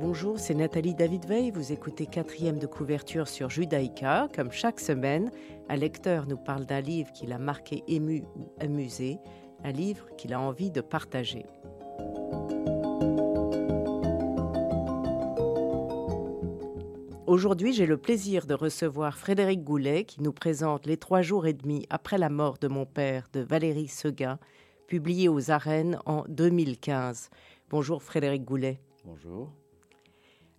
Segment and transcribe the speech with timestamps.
[0.00, 1.50] Bonjour, c'est Nathalie David-Veil.
[1.50, 4.28] Vous écoutez quatrième de couverture sur Judaïka.
[4.34, 5.30] Comme chaque semaine,
[5.68, 9.18] un lecteur nous parle d'un livre qui l'a marqué, ému ou amusé,
[9.64, 11.46] un livre qu'il a envie de partager.
[17.28, 21.52] Aujourd'hui, j'ai le plaisir de recevoir Frédéric Goulet qui nous présente Les trois jours et
[21.52, 24.38] demi après la mort de mon père de Valérie Seguin,
[24.86, 27.28] publié aux arènes en 2015.
[27.68, 28.80] Bonjour Frédéric Goulet.
[29.04, 29.52] Bonjour.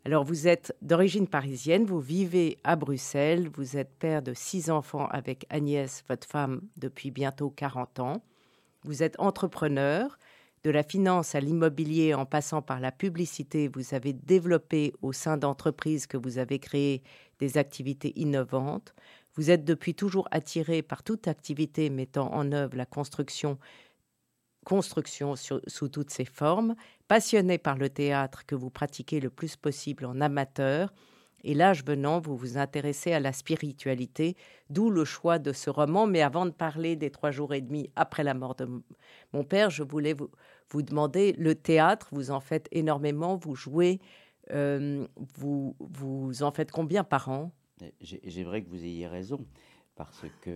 [0.05, 5.07] Alors vous êtes d'origine parisienne, vous vivez à Bruxelles, vous êtes père de six enfants
[5.07, 8.21] avec Agnès, votre femme, depuis bientôt 40 ans.
[8.83, 10.19] Vous êtes entrepreneur,
[10.63, 15.37] de la finance à l'immobilier en passant par la publicité, vous avez développé au sein
[15.37, 17.03] d'entreprises que vous avez créées
[17.39, 18.93] des activités innovantes.
[19.35, 23.57] Vous êtes depuis toujours attiré par toute activité mettant en œuvre la construction
[24.65, 26.75] construction sous toutes ses formes,
[27.07, 30.93] passionné par le théâtre que vous pratiquez le plus possible en amateur,
[31.43, 34.35] et l'âge venant, vous vous intéressez à la spiritualité,
[34.69, 36.07] d'où le choix de ce roman.
[36.07, 38.67] Mais avant de parler des trois jours et demi après la mort de
[39.33, 43.99] mon père, je voulais vous, demander, le théâtre, vous en faites énormément, vous jouez,
[44.51, 47.51] euh, vous, vous en faites combien par an?
[48.01, 49.45] J'aimerais que vous ayez raison
[49.99, 50.51] parce que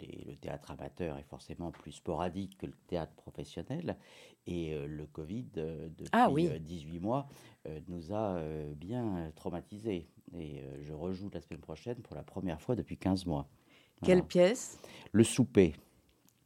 [0.00, 3.96] le théâtre amateur est forcément plus sporadique que le théâtre professionnel.
[4.46, 7.28] Et euh, le Covid, euh, depuis 18 ah mois,
[7.66, 8.40] euh, nous a
[8.76, 10.06] bien traumatisés.
[10.38, 13.48] Et je rejoue la semaine prochaine pour la première fois depuis 15 mois.
[14.04, 14.78] Quelle pièce?
[15.10, 15.74] Le souper.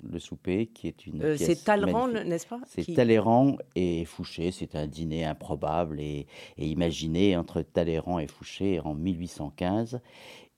[0.03, 1.45] Le souper, qui est une pièce.
[1.45, 2.61] C'est Talleyrand, n'est-ce pas?
[2.67, 4.51] C'est Talleyrand et Fouché.
[4.51, 10.01] C'est un dîner improbable et, et imaginé entre Talleyrand et Fouché en 1815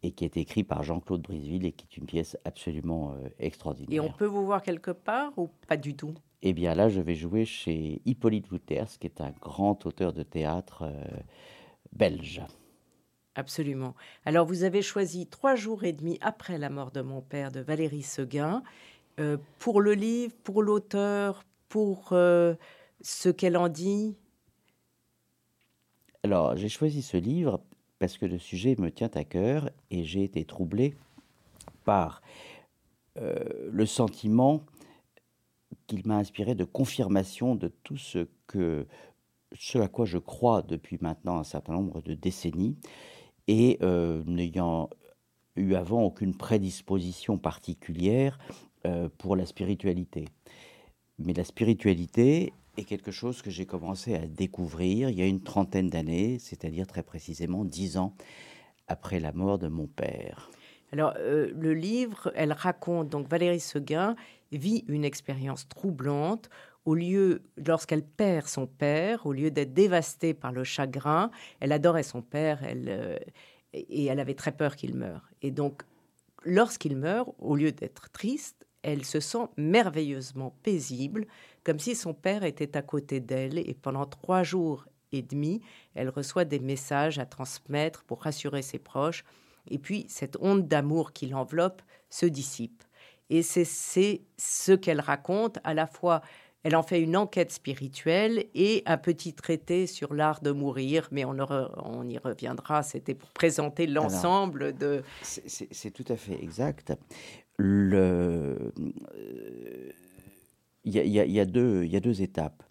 [0.02, 3.92] et qui est écrit par Jean-Claude Briseville et qui est une pièce absolument euh, extraordinaire.
[3.92, 6.14] Et on peut vous voir quelque part ou pas du tout?
[6.42, 10.22] Eh bien là, je vais jouer chez Hippolyte Wouters, qui est un grand auteur de
[10.22, 11.02] théâtre euh,
[11.92, 12.42] belge.
[13.34, 13.94] Absolument.
[14.24, 17.60] Alors vous avez choisi trois jours et demi après la mort de mon père de
[17.60, 18.62] Valérie Seguin
[19.18, 24.16] euh, pour le livre, pour l'auteur, pour ce qu'elle en dit?
[26.22, 27.60] Alors j'ai choisi ce livre
[27.98, 30.94] parce que le sujet me tient à cœur et j'ai été troublé
[31.84, 32.22] par
[33.18, 34.62] euh, le sentiment
[35.86, 38.86] qu'il m'a inspiré de confirmation de tout ce que
[39.52, 42.76] ce à quoi je crois depuis maintenant un certain nombre de décennies
[43.46, 44.90] et euh, n'ayant
[45.54, 48.38] eu avant aucune prédisposition particulière
[48.86, 50.26] euh, pour la spiritualité.
[51.18, 55.42] Mais la spiritualité est quelque chose que j'ai commencé à découvrir il y a une
[55.42, 58.14] trentaine d'années, c'est-à-dire très précisément dix ans
[58.88, 60.50] après la mort de mon père.
[60.92, 64.14] Alors, euh, le livre, elle raconte, donc Valérie Seguin
[64.52, 66.48] vit une expérience troublante.
[66.84, 72.04] Au lieu, lorsqu'elle perd son père, au lieu d'être dévastée par le chagrin, elle adorait
[72.04, 73.18] son père elle, euh,
[73.72, 75.28] et elle avait très peur qu'il meure.
[75.42, 75.82] Et donc,
[76.44, 81.26] lorsqu'il meurt, au lieu d'être triste, elle se sent merveilleusement paisible,
[81.66, 85.62] comme si son père était à côté d'elle, et pendant trois jours et demi,
[85.96, 89.24] elle reçoit des messages à transmettre pour rassurer ses proches,
[89.68, 92.84] et puis cette onde d'amour qui l'enveloppe se dissipe.
[93.30, 96.22] Et c'est ce qu'elle raconte, à la fois
[96.62, 101.24] elle en fait une enquête spirituelle et un petit traité sur l'art de mourir, mais
[101.24, 102.82] on, on y reviendra.
[102.82, 105.04] C'était pour présenter l'ensemble de.
[105.22, 106.92] C'est tout à fait exact.
[107.56, 108.72] Le,
[110.86, 112.62] il y, a, deux, étapes.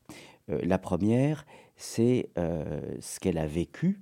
[0.50, 1.46] Euh, la première,
[1.76, 4.02] c'est euh, ce qu'elle a vécu,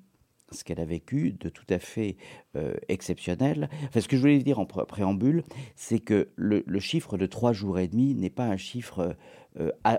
[0.52, 2.18] ce qu'elle a vécu de tout à fait
[2.56, 3.70] euh, exceptionnel.
[3.88, 5.44] Enfin, ce que je voulais dire en préambule,
[5.76, 9.16] c'est que le, chiffre de trois jours et demi n'est pas un chiffre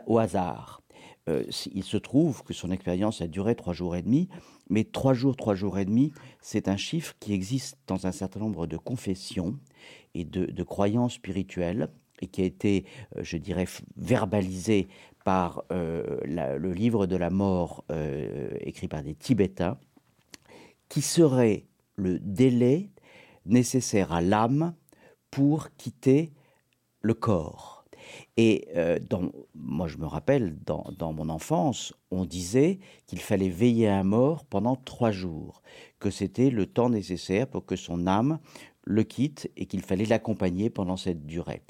[0.07, 0.83] au hasard.
[1.27, 4.28] il se trouve que son expérience a duré trois jours et demi,
[4.71, 8.41] mais trois jours, trois jours et demi, c'est un chiffre qui existe dans un certain
[8.41, 9.59] nombre de confessions
[10.15, 11.89] et de, croyances spirituelles
[12.24, 12.84] et qui a été,
[13.16, 13.66] euh, je dirais,
[13.97, 14.88] verbalisé
[15.24, 19.78] par euh, le livre de la mort euh, écrit par des Tibétains,
[20.88, 21.66] qui serait
[21.97, 22.91] le délai
[23.47, 24.74] nécessaire à l'âme
[25.30, 26.32] pour quitter
[27.00, 27.84] le corps.
[28.36, 28.68] Et
[29.54, 34.03] moi, je me rappelle, dans, dans mon enfance, on disait qu'il fallait veiller à un
[34.03, 35.62] mort pendant trois jours,
[36.00, 38.38] que c'était le temps nécessaire pour que son âme
[38.86, 41.63] le quitte et qu'il fallait l'accompagner pendant cette durée.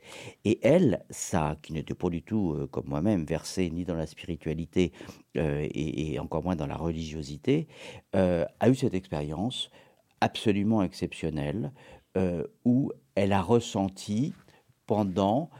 [0.44, 4.06] Et elle, ça, qui n'était pas du tout, euh, comme moi-même, versée ni dans la
[4.06, 4.92] spiritualité
[5.36, 7.68] euh, et, encore moins dans la religiosité,
[8.14, 9.70] euh, a eu cette expérience
[10.20, 11.72] absolument exceptionnelle
[12.64, 14.34] où elle a ressenti
[14.86, 15.50] pendant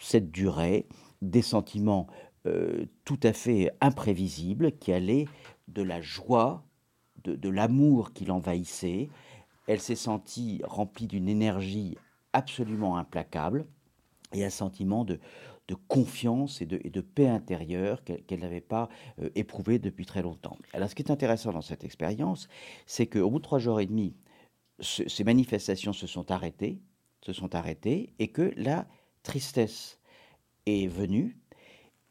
[0.00, 0.86] cette durée
[1.20, 2.06] des sentiments
[3.04, 5.26] tout à fait imprévisibles qui allaient
[5.68, 6.64] de la joie,
[7.24, 9.10] de, de l'amour qui l'envahissait,
[9.66, 11.96] elle s'est sentie remplie d'une énergie
[12.32, 13.66] absolument implacable
[14.32, 15.18] et un sentiment de,
[15.88, 18.88] confiance et de, paix intérieure qu'elle n'avait pas
[19.20, 20.56] euh, éprouvé depuis très longtemps.
[20.72, 22.48] Alors ce qui est intéressant dans cette expérience,
[22.86, 24.14] c'est qu'au bout de trois jours et demi,
[24.80, 26.80] ces manifestations se sont arrêtées,
[27.22, 28.86] se sont arrêtées, et que la
[29.22, 29.98] tristesse
[30.66, 31.38] est venue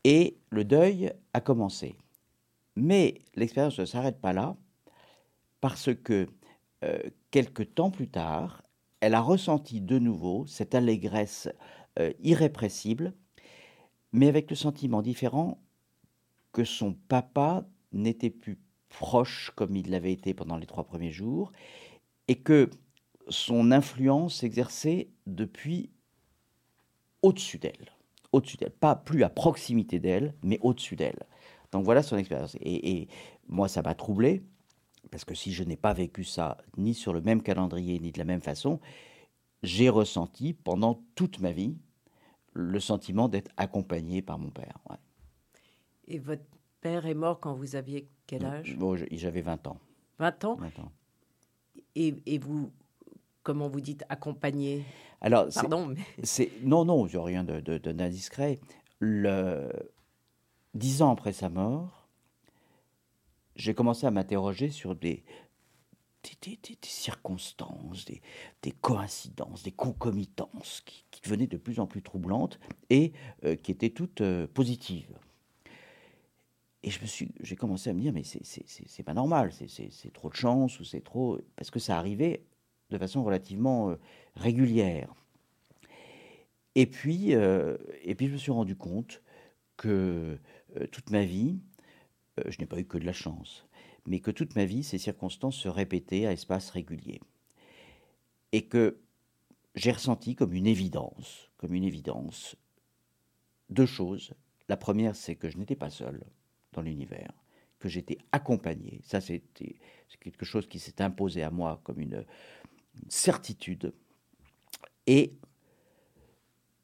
[0.03, 1.95] et le deuil a commencé.
[2.75, 4.55] Mais l'expérience ne s'arrête pas là,
[5.61, 6.27] parce que
[6.83, 6.99] euh,
[7.35, 8.63] quelques temps plus tard,
[9.01, 11.49] elle a ressenti de nouveau cette allégresse
[11.99, 13.13] euh, irrépressible,
[14.13, 15.61] mais avec le sentiment différent
[16.53, 21.51] que son papa n'était plus proche comme il l'avait été pendant les trois premiers jours,
[22.29, 22.69] et que
[23.27, 25.89] son influence s'exerçait depuis
[27.21, 27.91] au-dessus d'elle.
[28.31, 28.71] Au-dessus d'elle.
[28.71, 31.25] Pas plus à proximité d'elle, mais au-dessus d'elle.
[31.73, 32.55] Donc voilà son expérience.
[32.61, 33.09] et
[33.49, 34.41] moi, ça m'a troublé
[35.11, 38.19] parce que si je n'ai pas vécu ça ni sur le même calendrier ni de
[38.19, 38.79] la même façon,
[39.63, 41.77] j'ai ressenti pendant toute ma vie
[42.53, 44.77] le sentiment d'être accompagné par mon père.
[46.07, 46.43] Et votre
[46.81, 48.75] père est mort quand vous aviez quel âge?
[48.77, 49.77] Bon, J'avais 20 ans.
[50.19, 50.91] 20 ans, 20 ans.
[51.95, 52.71] Et, et, vous,
[53.43, 54.85] comment vous dites accompagné?
[55.21, 56.51] Alors, Pardon, mais...
[56.63, 58.59] non, non, il n'y a rien d'indiscret.
[58.99, 59.69] Le...
[60.73, 62.04] Dix ans après sa mort,
[63.55, 65.23] j'ai commencé à m'interroger sur des,
[66.81, 68.05] circonstances,
[68.61, 72.59] des, coïncidences, des concomitances qui, devenaient de plus en plus troublantes
[72.91, 73.11] et
[73.45, 75.17] euh, qui étaient toutes euh, positives.
[76.83, 80.29] Et je me suis, j'ai commencé à me dire, mais c'est pas normal, c'est trop
[80.29, 81.39] de chance ou c'est trop.
[81.55, 82.45] Parce que ça arrivait
[82.91, 83.95] de façon relativement euh,
[84.35, 85.11] régulière.
[86.75, 89.23] Et puis, et puis, je me suis rendu compte
[89.77, 90.37] que
[90.91, 91.57] toute ma vie,
[92.47, 93.65] je n'ai pas eu que de la chance,
[94.05, 97.21] mais que toute ma vie, ces circonstances se répétaient à espace régulier.
[98.51, 98.99] Et que
[99.75, 102.55] j'ai ressenti comme une évidence, comme une évidence,
[103.69, 104.33] deux choses.
[104.69, 106.23] La première, c'est que je n'étais pas seul
[106.73, 107.31] dans l'univers,
[107.79, 109.01] que j'étais accompagné.
[109.03, 109.75] Ça, c'était
[110.19, 112.25] quelque chose qui s'est imposé à moi comme une,
[113.09, 113.93] certitude.
[115.05, 115.33] Et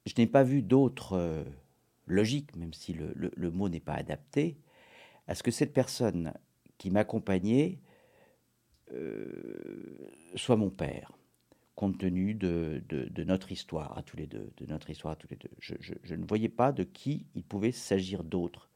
[0.06, 1.46] je n'ai pas vu d'autre euh,
[2.06, 4.58] logique, même si le mot n'est pas adapté,
[5.32, 6.34] à ce que cette personne
[6.78, 7.80] qui m'accompagnait
[8.92, 11.18] euh, soit mon père,
[11.74, 12.84] compte tenu de,
[13.24, 15.50] notre histoire à tous les deux, de notre histoire à tous les deux.
[15.58, 18.70] Je, ne voyais pas de qui il pouvait s'agir d'autre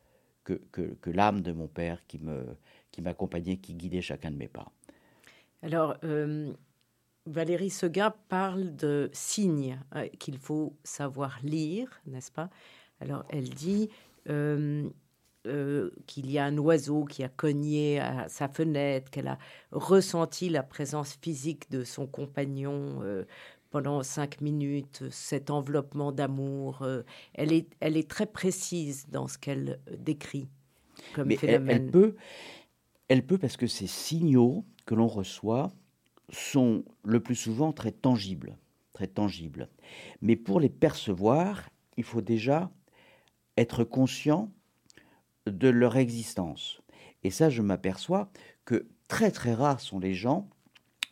[0.46, 0.62] que,
[1.08, 2.46] l'âme de mon père qui me
[2.92, 4.72] qui m'accompagnait, qui guidait chacun de mes pas.
[5.62, 6.54] Alors, euh,
[7.26, 12.50] Valérie Seguin parle de signes euh, qu'il faut savoir lire, n'est-ce pas?
[13.02, 13.90] Alors, elle dit
[16.06, 19.38] qu'il y a un oiseau qui a cogné à sa fenêtre, qu'elle a
[19.72, 23.26] ressenti la présence physique de son compagnon euh,
[23.70, 26.82] pendant cinq minutes, cet enveloppement d'amour.
[26.82, 27.04] Euh,
[27.34, 30.48] elle, est, elle est très précise dans ce qu'elle décrit
[31.14, 31.86] comme Mais phénomène.
[31.86, 32.16] Elle, peut,
[33.08, 35.72] elle peut parce que ces signaux que l'on reçoit
[36.30, 38.58] sont le plus souvent très tangibles,
[38.94, 39.70] très tangibles.
[40.22, 42.72] Mais pour les percevoir, il faut déjà
[43.58, 44.52] être conscient
[45.46, 46.82] de leur existence.
[47.24, 48.30] Et ça, je m'aperçois
[48.66, 50.50] que très très rares sont les gens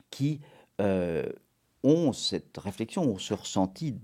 [0.10, 0.42] qui
[0.82, 1.28] euh,
[1.84, 3.96] ont cette réflexion, ont ce ressenti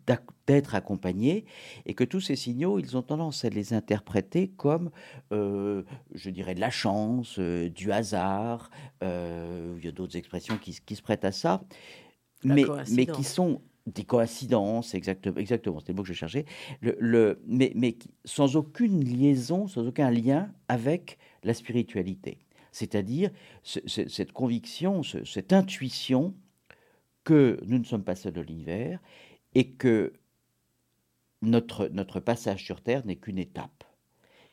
[0.48, 1.46] d'être accompagnés,
[1.86, 4.92] et que tous ces signaux, ils ont tendance à les interpréter comme,
[5.32, 5.84] euh,
[6.14, 8.70] je dirais, de la chance, euh, du hasard,
[9.02, 11.64] il y a d'autres expressions qui, se prêtent à ça,
[12.44, 13.62] mais, mais qui sont
[13.94, 16.46] des coïncidences, exactement, c'était le mot que je cherchais,
[16.82, 22.40] mais, sans aucune liaison, sans aucun lien avec la spiritualité.
[22.72, 23.32] C'est-à-dire
[23.64, 26.34] cette conviction, cette intuition
[27.24, 29.00] que nous ne sommes pas seuls de l'univers
[29.56, 30.14] et que
[31.42, 33.84] notre, notre passage sur Terre n'est qu'une étape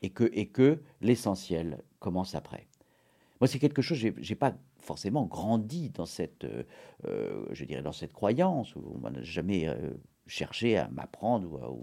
[0.02, 2.66] et que, et que l'essentiel commence après.
[3.40, 6.62] Moi, c'est quelque chose, je n'ai pas forcément grandi dans cette, euh,
[7.07, 8.75] euh, je dirais, dans cette croyance.
[8.76, 9.75] On m'a jamais euh,
[10.26, 11.76] chercher à m'apprendre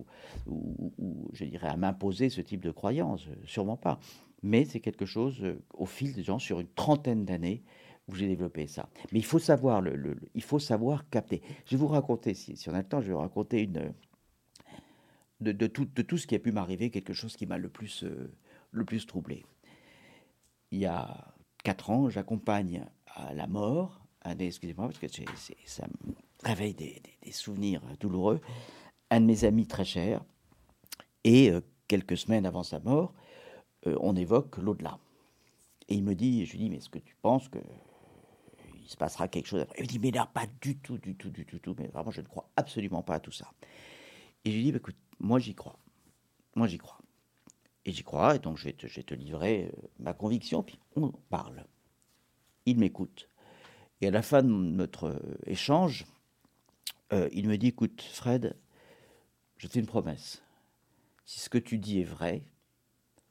[0.48, 4.00] ou, je dirais à m'imposer ce type de croyance, sûrement pas.
[4.42, 5.42] Mais c'est quelque chose,
[5.74, 7.64] au fil des gens, sur une trentaine d'années,
[8.10, 8.90] où j'ai développé ça.
[9.14, 11.42] Mais il faut savoir, le, il faut savoir capter.
[11.66, 13.94] Je vais vous raconter, si, on a le temps, je vais vous raconter une,
[15.40, 17.70] de, de, tout, de tout ce qui a pu m'arriver, quelque chose qui m'a le
[17.70, 18.04] plus,
[18.72, 19.46] le plus troublé.
[20.72, 21.33] Il y a
[21.64, 24.02] quatre ans, j'accompagne à la mort,
[24.40, 25.08] excusez-moi parce que
[25.66, 27.02] ça me réveille des,
[27.32, 28.42] souvenirs douloureux,
[29.10, 30.24] un de mes amis très chers,
[31.24, 33.14] et euh, quelques semaines avant sa mort,
[33.88, 35.00] euh, on évoque l'au-delà.
[35.90, 37.60] Et il me dit, je lui dis, mais est-ce que tu penses que
[38.82, 39.78] il se passera quelque chose après?
[39.80, 41.88] Il me dit, mais là, pas du tout, du tout, du tout, du tout, mais
[41.88, 43.52] vraiment, je ne crois absolument pas à tout ça.
[44.46, 45.78] Et je lui dis, bah, écoute, moi j'y crois.
[46.56, 46.98] Moi j'y crois.
[47.86, 51.66] Et j'y crois, et donc je vais te, livrer euh, ma conviction, puis on parle.
[52.66, 53.30] Il m'écoute.
[54.02, 56.06] Et à la fin de notre euh, échange,
[57.12, 58.56] euh, il me dit, écoute, Fred,
[59.58, 60.42] je fais une promesse.
[61.26, 62.44] Si ce que tu dis est vrai,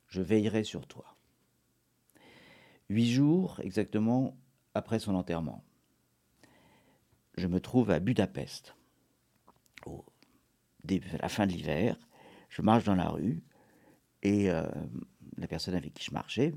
[0.09, 1.17] je veillerai sur toi.
[2.91, 4.37] Huit jours exactement
[4.75, 5.65] après son enterrement,
[7.39, 8.75] je me trouve à Budapest,
[9.87, 10.05] au,
[10.89, 11.97] à la fin de l'hiver.
[12.51, 13.43] Je marche dans la rue
[14.23, 14.67] et euh,
[15.37, 16.55] la personne avec qui je marchais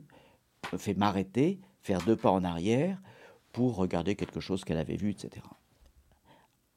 [0.72, 3.02] me fait m'arrêter, faire deux pas en arrière
[3.52, 5.46] pour regarder quelque chose qu'elle avait vu, etc.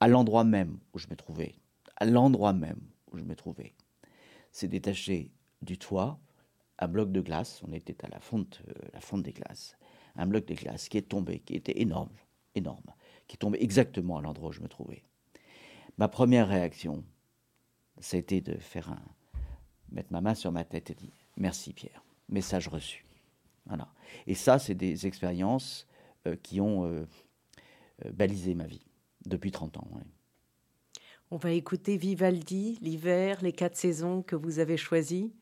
[0.01, 1.55] À l'endroit même où je me trouvais,
[1.97, 2.81] à l'endroit même
[3.11, 3.75] où je me trouvais,
[4.53, 6.19] c'est détaché du toit
[6.79, 7.63] un bloc de glace.
[7.67, 9.77] On était à la fonte, euh, la fonte des glaces.
[10.17, 12.11] Un bloc de glace qui est tombé, qui était énorme,
[12.55, 12.93] énorme,
[13.27, 15.03] qui est tombé exactement à l'endroit où je me trouvais.
[15.97, 17.05] Ma première réaction,
[18.01, 19.03] c'était de faire un,
[19.93, 23.05] mettre ma main sur ma tête et dire merci Pierre, message reçu.
[23.67, 23.89] Voilà.
[24.27, 25.87] Et ça, c'est des expériences
[26.27, 27.07] euh, qui ont euh,
[28.05, 28.87] euh, balisé ma vie
[29.27, 29.89] depuis 30 ans.
[31.31, 35.33] On va écouter Vivaldi, l'hiver, les quatre saisons que vous avez choisies.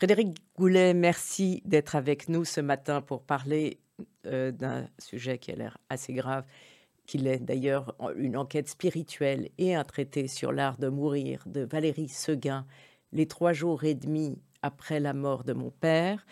[0.00, 3.80] Frédéric Goulet, merci d'être avec nous ce matin pour parler
[4.24, 6.46] euh, d'un sujet qui a l'air assez grave,
[7.04, 12.08] qu'il est d'ailleurs une enquête spirituelle et un traité sur l'art de mourir de Valérie
[12.08, 12.64] Seguin,
[13.12, 16.24] Les trois jours et demi après la mort de mon père.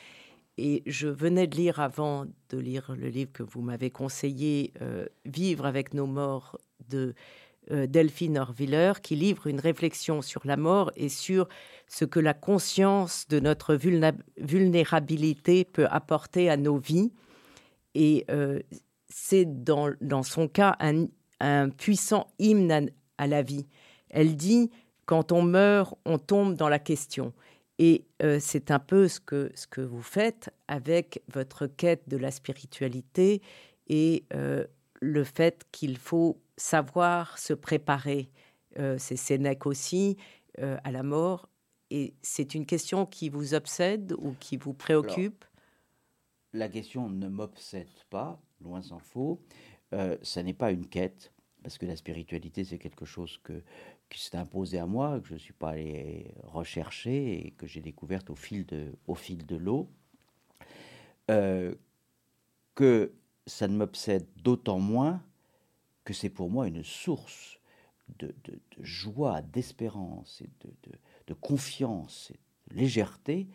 [0.56, 5.04] Et je venais de lire avant de lire le livre que vous m'avez conseillé, euh,
[5.26, 6.58] Vivre avec nos morts
[6.88, 7.14] de
[7.70, 11.48] Delphine Orviller, qui livre une réflexion sur la mort et sur
[11.86, 13.78] ce que la conscience de notre
[14.36, 17.12] vulnérabilité peut apporter à nos vies.
[17.94, 18.60] Et euh,
[19.08, 23.66] c'est dans, dans, son cas un, puissant hymne à, la vie.
[24.10, 24.70] Elle dit,
[25.06, 27.32] quand on meurt, on tombe dans la question.
[27.78, 32.16] Et euh, c'est un peu ce que, ce que vous faites avec votre quête de
[32.16, 33.40] la spiritualité
[33.88, 34.24] et
[35.00, 38.30] le fait qu'il faut savoir se préparer.
[38.78, 40.16] Euh, c'est Sénèque aussi
[40.58, 41.48] euh, à la mort.
[41.90, 45.44] Et c'est une question qui vous obsède ou qui vous préoccupe?
[46.52, 49.40] La question ne m'obsède pas, loin s'en faut.
[49.94, 53.62] Euh, ça n'est pas une quête, parce que la spiritualité, c'est quelque chose que,
[54.10, 57.80] qui s'est imposé à moi, que je ne suis pas allé rechercher et que j'ai
[57.80, 59.88] découverte au fil de, au fil de l'eau.
[62.74, 63.12] que
[63.46, 65.22] ça ne m'obsède d'autant moins
[66.08, 67.60] que c'est pour moi une source
[68.18, 68.34] de,
[68.80, 70.48] joie, d'espérance et
[71.26, 73.46] de, confiance et de légèreté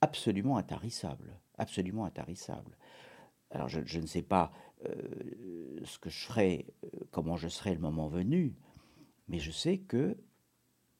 [0.00, 2.76] absolument intarissable, absolument intarissable.
[3.52, 4.50] Alors je, ne sais pas
[4.84, 8.56] euh, ce que je ferai, euh, comment je serai le moment venu,
[9.28, 10.16] mais je sais que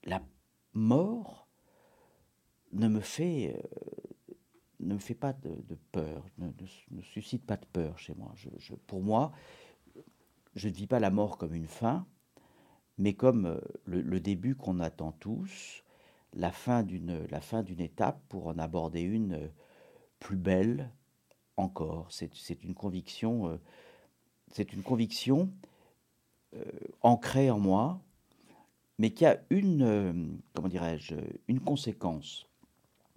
[0.04, 0.22] la
[0.72, 1.48] mort
[2.70, 4.36] ne me fait, euh,
[4.78, 8.32] ne fait pas de, peur, ne, suscite pas de peur chez moi.
[8.86, 9.32] Pour moi,
[10.54, 12.06] je ne vis pas la mort comme une fin,
[12.98, 15.82] mais comme euh, le, début qu'on attend tous,
[16.34, 19.48] la fin d'une étape pour en aborder une euh,
[20.18, 20.90] plus belle
[21.56, 22.08] encore.
[22.10, 23.58] C'est une conviction,
[26.54, 28.00] euh, ancrée en moi,
[28.98, 31.16] mais qui a une comment dirais-je
[31.48, 32.46] une conséquence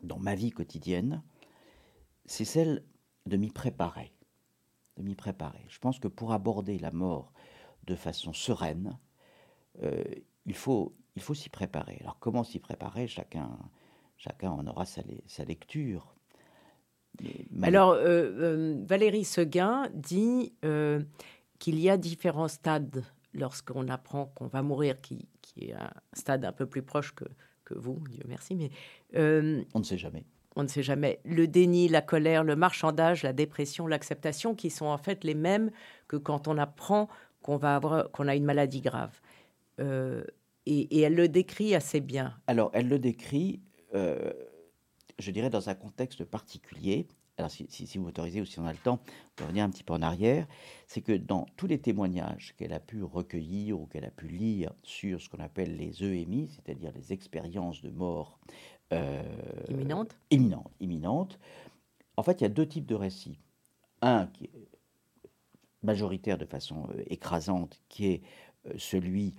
[0.02, 1.21] dans ma vie quotidienne,
[2.26, 2.84] c'est celle
[3.26, 4.14] de m'y préparer
[4.97, 5.65] de m'y préparer.
[5.69, 7.31] Je pense que pour aborder la mort
[7.86, 8.97] de façon sereine,
[9.84, 10.03] euh,
[10.45, 11.97] il faut, il faut s'y préparer.
[12.01, 13.08] Alors comment s'y préparer?
[13.08, 13.58] Chacun,
[14.17, 16.15] chacun en aura sa, sa lecture.
[17.62, 20.53] Alors, euh, euh, Valérie Seguin dit
[21.60, 23.03] qu'il y a différents stades
[23.34, 27.25] lorsqu'on apprend qu'on va mourir, qui, qui, est un stade un peu plus proche que,
[27.63, 28.69] que vous, Dieu merci, mais...
[29.13, 30.25] on ne sait jamais
[30.56, 34.86] on ne sait jamais, le déni, la colère, le marchandage, la dépression, l'acceptation, qui sont
[34.86, 35.72] en fait les mêmes
[36.08, 37.10] que quand on apprend
[37.41, 39.20] qu'on va avoir, qu'on a une maladie grave.
[39.80, 40.24] Euh,
[40.65, 42.36] et, elle le décrit assez bien.
[42.48, 43.62] Alors, elle le décrit,
[43.94, 44.32] euh,
[45.20, 47.08] je dirais, dans un contexte particulier.
[47.38, 49.02] Alors, si, vous m'autorisez ou si on a le temps
[49.38, 50.48] de revenir un petit peu en arrière,
[50.88, 54.72] c'est que dans tous les témoignages qu'elle a pu recueillir ou qu'elle a pu lire
[54.84, 58.39] sur ce qu'on appelle les EMI, c'est-à-dire les expériences de mort
[59.69, 61.39] imminente Imminente, imminente.
[62.17, 63.39] En fait, il y a deux types de récits.
[64.02, 64.52] Un qui est
[65.84, 68.21] majoritaire de façon euh, écrasante, qui est
[68.67, 69.36] euh, celui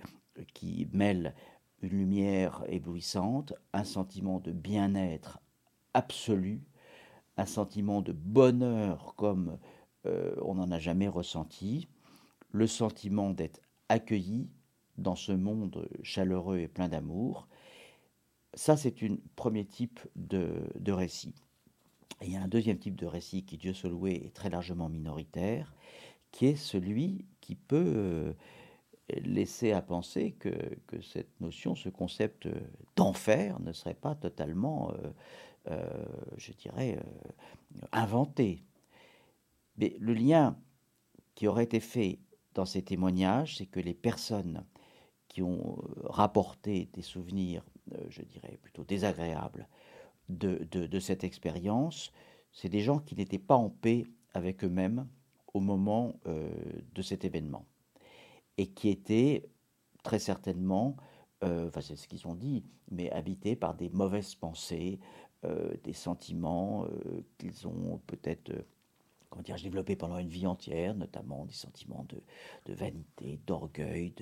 [0.53, 1.33] qui mêle
[1.81, 5.39] une lumière éblouissante, un sentiment de bien-être
[5.93, 6.61] absolu,
[7.37, 9.57] un sentiment de bonheur comme
[10.05, 11.89] on n'en a jamais ressenti,
[12.51, 14.49] le sentiment d'être accueilli
[14.97, 17.47] dans ce monde chaleureux et plein d'amour,
[18.57, 21.35] ça, c'est un premier type de, récit.
[22.23, 24.89] il y a un deuxième type de récit qui, Dieu se loué, est très largement
[24.89, 25.75] minoritaire,
[26.31, 28.33] qui est celui qui peut euh,
[29.09, 30.49] laisser à penser que,
[31.03, 32.49] cette notion, ce concept
[32.95, 35.11] d'enfer ne serait pas totalement, euh,
[35.69, 36.05] euh,
[36.37, 36.99] je dirais,
[37.91, 38.63] inventé.
[39.77, 40.57] Mais le lien
[41.35, 42.17] qui aurait été fait
[42.55, 44.65] dans ces témoignages, c'est que les personnes
[45.27, 47.63] qui ont rapporté des souvenirs
[47.93, 49.67] euh, je dirais, plutôt désagréable
[50.29, 52.11] de, cette expérience,
[52.51, 55.07] c'est des gens qui n'étaient pas en paix avec eux-mêmes
[55.53, 56.49] au moment euh,
[56.93, 57.65] de cet événement
[58.57, 59.47] et qui étaient
[60.03, 60.97] très certainement,
[61.43, 64.99] euh, enfin c'est ce qu'ils ont dit, mais habités par des mauvaises pensées,
[65.83, 66.87] des sentiments
[67.37, 68.51] qu'ils ont peut-être
[69.29, 72.05] comment dire, développé pendant une vie entière, notamment des sentiments
[72.65, 74.13] de, vanité, d'orgueil,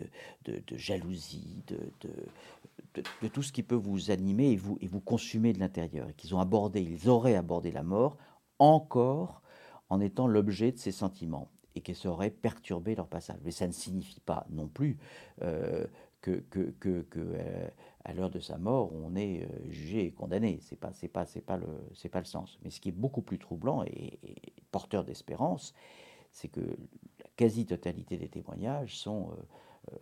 [0.45, 5.59] de, jalousie, de, tout ce qui peut vous animer et vous, et vous consumer de
[5.59, 8.17] l'intérieur, et qu'ils ont abordé, ils auraient abordé la mort
[8.59, 9.41] encore
[9.89, 13.37] en étant l'objet de ces sentiments et que ça aurait perturbé leur passage.
[13.43, 14.97] Mais ça ne signifie pas non plus
[15.41, 15.85] euh,
[16.21, 16.43] que
[16.85, 17.67] euh,
[18.05, 20.59] à l'heure de sa mort, on est euh, jugé et condamné.
[20.61, 22.59] C'est pas, c'est pas, c'est pas le, c'est pas le sens.
[22.63, 24.19] Mais ce qui est beaucoup plus troublant et,
[24.71, 25.73] porteur d'espérance,
[26.31, 29.31] c'est que la quasi-totalité des témoignages sont
[29.91, 29.95] euh,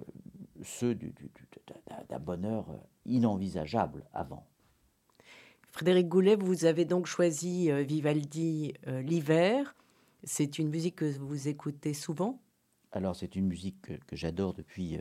[0.64, 1.14] ceux du,
[2.10, 2.66] d'un bonheur
[3.06, 4.46] inenvisageable avant.
[5.72, 9.76] Frédéric Goulet, vous avez donc choisi Vivaldi l'hiver.
[10.24, 12.40] C'est une musique que vous écoutez souvent?
[12.92, 15.00] Alors c'est une musique que, j'adore depuis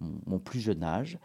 [0.00, 1.18] mon, plus jeune âge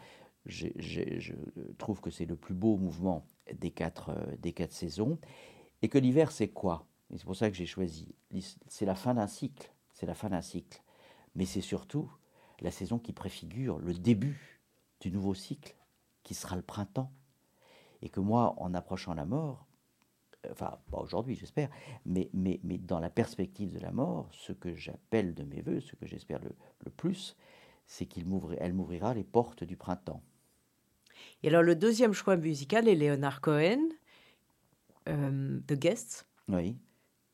[0.46, 1.34] je
[1.78, 5.18] trouve que c'est le plus beau mouvement des quatre, euh, des quatre saisons.
[5.82, 6.86] Et que l'hiver, c'est quoi?
[7.10, 8.14] C'est pour ça que j'ai choisi.
[8.66, 9.72] C'est la fin d'un cycle.
[9.92, 10.82] C'est la fin d'un cycle.
[11.34, 12.10] Mais c'est surtout
[12.60, 14.62] la saison qui préfigure le début
[15.00, 15.76] du nouveau cycle,
[16.22, 17.12] qui sera le printemps.
[18.02, 19.66] Et que moi, en approchant la mort,
[20.46, 21.70] euh, enfin, pas aujourd'hui, j'espère,
[22.04, 25.80] mais, mais, mais dans la perspective de la mort, ce que j'appelle de mes voeux,
[25.80, 26.54] ce que j'espère le,
[26.84, 27.36] le plus,
[27.86, 30.22] c'est qu'elle m'ouvrira les portes du printemps.
[31.42, 33.88] Et alors, le deuxième choix musical est Leonard Cohen,
[35.08, 36.26] euh, The Guests.
[36.48, 36.76] Oui.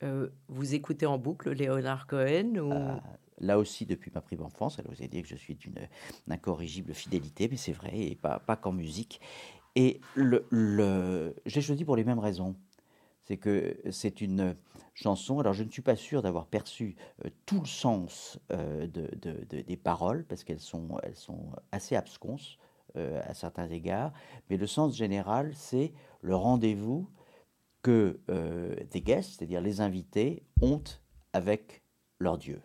[0.02, 2.72] Euh, vous écoutez en boucle Leonard Cohen ou...
[2.72, 3.02] Ah,
[3.38, 5.88] là aussi, depuis ma prime enfance, elle vous a dit que je suis d'une
[6.28, 9.20] incorrigible fidélité, mais c'est vrai, et pas, pas qu'en musique.
[9.76, 11.36] Et le, le...
[11.46, 12.56] j'ai choisi pour les mêmes raisons.
[13.22, 14.56] C'est que c'est une
[14.94, 15.38] chanson.
[15.38, 19.76] Alors, je ne suis pas sûr d'avoir perçu euh, tout le sens de, de, des
[19.76, 22.58] paroles, parce qu'elles sont, elles sont assez absconses.
[22.96, 24.12] Euh, à certains égards,
[24.48, 27.08] mais le sens général, c'est le rendez-vous
[27.82, 30.82] que euh, des guests, c'est-à-dire les invités, ont
[31.32, 31.84] avec
[32.18, 32.60] leur Dieu.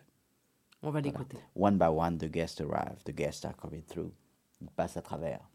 [0.82, 1.38] On va l'écouter.
[1.54, 4.10] One by one, the guests arrive, the guests are coming through.
[4.60, 5.48] Ils passent à travers.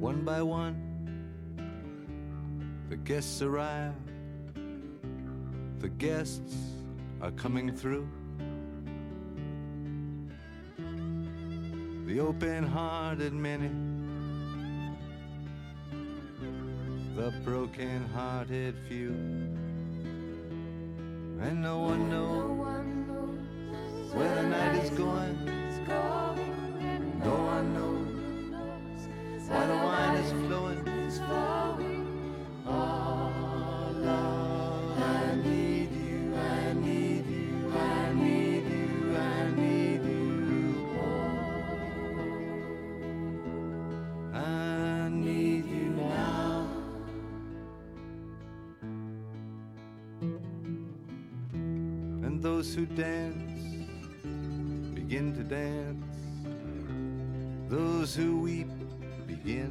[0.00, 0.74] One by one,
[2.90, 3.94] the guests arrive.
[5.80, 6.54] The guests
[7.20, 8.08] are coming through.
[12.06, 13.70] The open hearted many,
[17.16, 19.10] the broken hearted few,
[21.40, 26.23] and no one knows where the night is going.
[52.40, 53.76] Those who dance
[54.94, 56.04] begin to dance.
[57.68, 58.68] Those who weep
[59.26, 59.70] begin.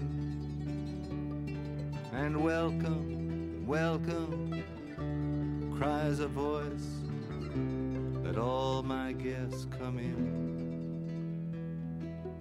[2.13, 4.63] And welcome, welcome,
[5.77, 6.87] cries a voice.
[8.23, 10.53] Let all my guests come in.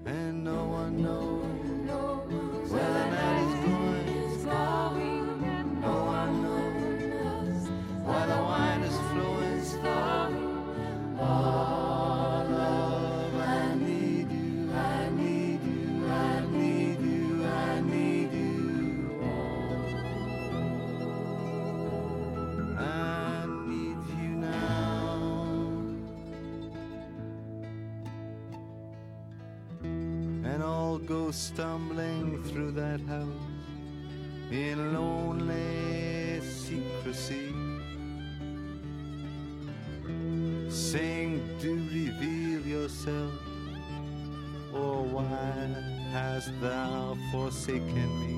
[0.06, 1.51] And no one knows
[34.52, 37.54] in lonely secrecy.
[40.68, 43.32] Sing, do reveal yourself,
[44.74, 45.24] or why
[46.12, 48.36] hast thou forsaken me?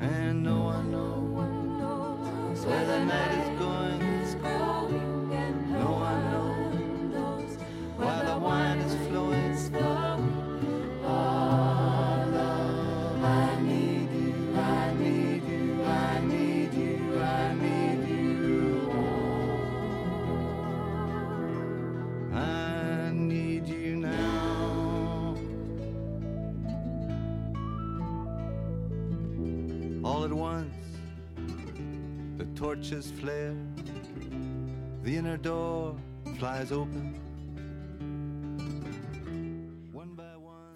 [0.00, 4.09] And no one knows where the night is going.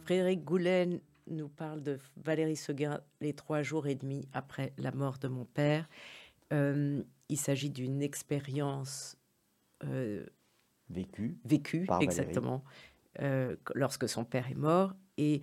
[0.04, 5.18] Frédéric Goulet nous parle de Valérie Seguin les trois jours et demi après la mort
[5.18, 5.88] de mon père.
[6.52, 9.16] Euh, il s'agit d'une expérience
[9.82, 10.24] euh,
[10.90, 12.62] vécue, vécue exactement,
[13.22, 14.94] euh, lorsque son père est mort.
[15.18, 15.42] Et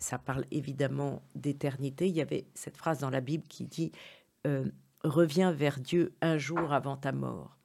[0.00, 2.08] ça parle évidemment d'éternité.
[2.08, 3.92] Il y avait cette phrase dans la Bible qui dit
[5.04, 7.56] reviens vers Dieu un jour avant ta mort.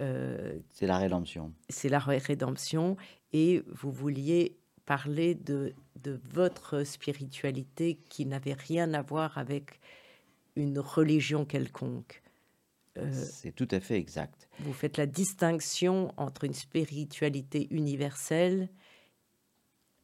[0.00, 1.52] Euh, c'est la rédemption.
[1.68, 2.96] C'est la rédemption.
[3.32, 9.80] Et vous vouliez parler de, de votre spiritualité qui n'avait rien à voir avec
[10.56, 12.22] une religion quelconque.
[12.98, 14.48] Euh, c'est tout à fait exact.
[14.60, 18.68] Vous faites la distinction entre une spiritualité universelle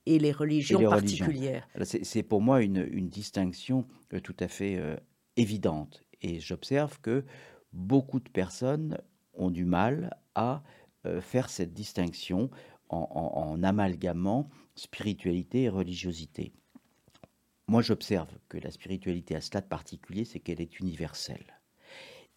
[0.07, 1.69] et les religions particulières.
[1.83, 4.97] C'est pour moi une, une distinction euh, tout à fait euh,
[5.37, 6.03] évidente.
[6.23, 7.25] Et j'observe que
[7.73, 8.99] beaucoup de personnes
[9.35, 10.63] ont du mal à
[11.21, 12.51] faire cette distinction
[12.89, 16.53] en, amalgamant spiritualité et religiosité.
[17.67, 21.61] Moi, j'observe que la spiritualité à stade particulier, c'est qu'elle est universelle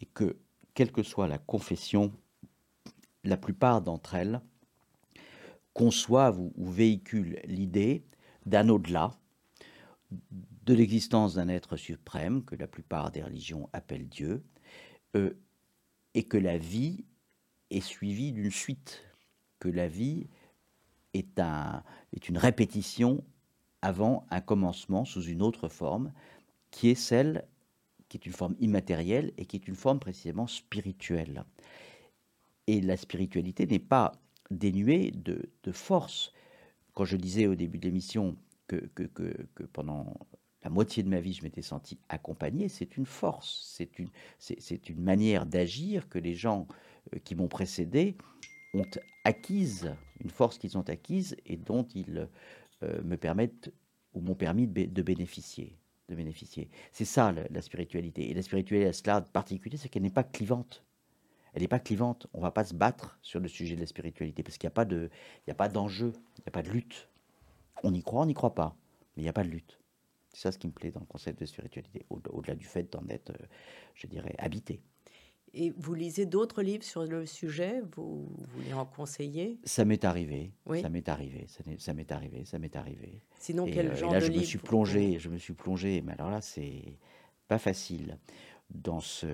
[0.02, 0.38] et que,
[0.74, 2.12] quelle que soit la confession,
[3.24, 4.42] la plupart d'entre elles
[5.74, 8.04] conçoivent ou, véhiculent l'idée
[8.46, 9.12] d'un au-delà,
[10.12, 14.44] de l'existence d'un être suprême, que la plupart des religions appellent Dieu,
[15.16, 15.34] euh,
[16.14, 17.06] et que la vie
[17.70, 19.04] est suivie d'une suite,
[19.60, 20.28] que la vie
[21.14, 23.24] est, un, est une répétition
[23.82, 26.12] avant un commencement sous une autre forme,
[26.70, 27.46] qui est celle
[28.12, 31.46] qui est une forme immatérielle et qui est une forme précisément spirituelle.
[32.68, 34.12] Et la spiritualité n'est pas
[34.50, 36.34] dénuée de, force.
[36.94, 38.36] Quand je disais au début de l'émission
[38.76, 40.14] que, pendant
[40.64, 45.46] la moitié de ma vie, je m'étais senti accompagné, c'est une force, c'est une, manière
[45.46, 46.68] d'agir que les gens
[47.14, 48.16] euh, qui m'ont précédé
[48.74, 48.86] ont
[49.24, 52.30] acquise, une force qu'ils ont acquise et dont ils
[52.84, 53.74] euh, me permettent
[54.14, 55.78] ou m'ont permis de bénéficier
[56.12, 56.70] de bénéficier.
[56.92, 58.30] C'est ça la, spiritualité.
[58.30, 60.86] Et la spiritualité à cela particulier, c'est qu'elle n'est pas clivante.
[61.54, 62.28] Elle n'est pas clivante.
[62.34, 64.86] On ne va pas se battre sur le sujet de la spiritualité parce qu'il n'y
[64.86, 65.10] de,
[65.50, 67.10] a pas d'enjeu, il n'y a pas de lutte.
[67.82, 68.76] On y croit, on n'y croit pas,
[69.16, 69.80] mais il n'y a pas de lutte.
[70.34, 73.06] C'est ça ce qui me plaît dans le concept de spiritualité, au-delà du fait d'en
[73.10, 73.46] être, euh,
[73.96, 74.82] je dirais, habité.
[75.54, 77.82] Et vous lisez d'autres livres sur le sujet?
[77.96, 80.54] Vous voulez en conseiller Ça m'est arrivé.
[80.82, 81.46] Ça m'est arrivé.
[81.78, 82.46] Ça m'est arrivé.
[82.46, 83.22] Ça m'est arrivé.
[83.38, 85.20] Sinon, quel euh, genre et là, je me suis plongé.
[85.20, 86.02] Je me suis plongé.
[86.02, 86.98] Mais alors là, c'est
[87.50, 88.18] pas facile.
[88.70, 89.28] Dans ce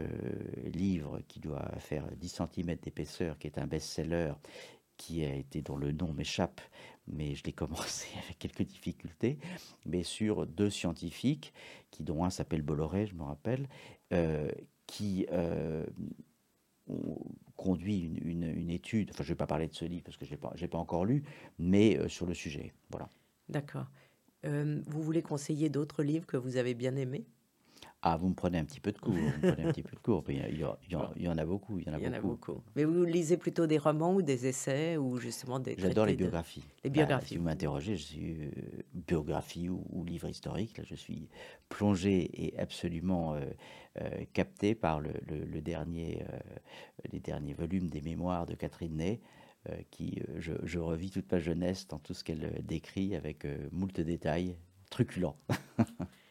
[0.64, 4.34] livre qui doit faire 10 cm d'épaisseur, qui est un best-seller,
[4.98, 6.62] qui a été dont le nom m'échappe,
[7.08, 9.38] mais je l'ai commencé avec quelques difficultés,
[9.86, 11.54] mais sur deux scientifiques,
[11.92, 13.68] qui dont un s'appelle Bolloré, je me rappelle,
[14.14, 14.50] euh,
[14.88, 15.86] qui euh,
[17.56, 20.32] conduit une, étude, enfin je ne vais pas parler de ce livre parce que je
[20.32, 21.24] ne l'ai pas, encore lu,
[21.60, 22.74] mais euh, sur le sujet.
[22.90, 23.10] Voilà.
[23.50, 23.88] D'accord.
[24.46, 27.26] Euh, vous voulez conseiller d'autres livres que vous avez bien aimés?
[28.10, 29.14] Ah, vous me prenez un petit peu de cours.
[29.14, 30.24] Vous prenez un petit peu de cours.
[30.30, 31.78] Il y, en a beaucoup.
[31.78, 32.62] Il y en a, il y en a beaucoup.
[32.76, 35.76] Mais vous lisez plutôt des romans ou des essais ou justement des.
[35.78, 36.64] J'adore les biographies.
[36.86, 37.24] Les biographies.
[37.24, 38.52] Bah, si vous m'interrogez, je suis euh,
[38.94, 40.78] biographie ou, livre historique.
[40.78, 41.28] Là, je suis
[41.68, 43.42] plongé et absolument euh,
[44.00, 45.12] euh, capté par le,
[45.62, 46.24] dernier,
[47.12, 49.22] les derniers volumes des Mémoires de Catherine Ney
[49.92, 54.56] qui je, je, revis toute ma jeunesse dans tout ce qu'elle décrit avec moult détails
[54.90, 55.36] truculents.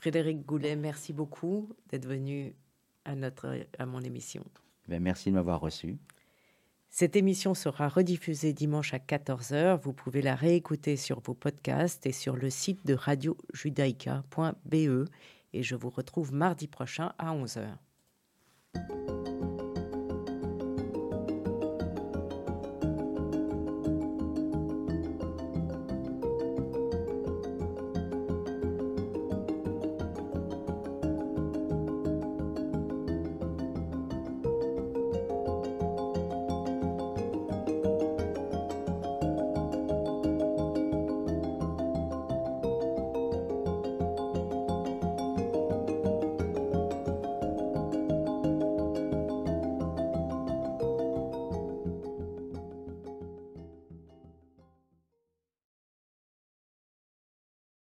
[0.00, 2.54] Frédéric Goulet, merci beaucoup d'être venu
[3.04, 4.42] à, notre, à mon émission.
[4.88, 5.98] Ben, merci de m'avoir reçu.
[6.88, 9.78] Cette émission sera rediffusée dimanche à 14h.
[9.78, 15.04] Vous pouvez la réécouter sur vos podcasts et sur le site de radiojudaïka.be.
[15.52, 17.68] Et je vous retrouve mardi prochain à 11h.